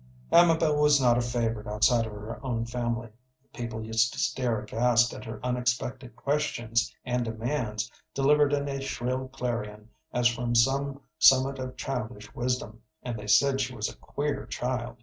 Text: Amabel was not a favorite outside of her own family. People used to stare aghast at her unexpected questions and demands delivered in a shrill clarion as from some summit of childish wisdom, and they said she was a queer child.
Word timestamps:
Amabel 0.31 0.77
was 0.77 0.99
not 0.99 1.19
a 1.19 1.21
favorite 1.21 1.67
outside 1.67 2.07
of 2.07 2.11
her 2.13 2.43
own 2.43 2.65
family. 2.65 3.09
People 3.53 3.83
used 3.85 4.11
to 4.13 4.17
stare 4.17 4.59
aghast 4.63 5.13
at 5.13 5.25
her 5.25 5.39
unexpected 5.45 6.15
questions 6.15 6.91
and 7.05 7.23
demands 7.23 7.91
delivered 8.15 8.51
in 8.51 8.67
a 8.67 8.81
shrill 8.81 9.27
clarion 9.27 9.89
as 10.11 10.27
from 10.27 10.55
some 10.55 11.01
summit 11.19 11.59
of 11.59 11.77
childish 11.77 12.33
wisdom, 12.33 12.81
and 13.03 13.15
they 13.19 13.27
said 13.27 13.61
she 13.61 13.75
was 13.75 13.89
a 13.89 13.97
queer 13.97 14.47
child. 14.47 14.97